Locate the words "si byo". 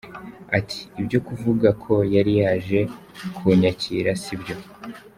4.23-4.55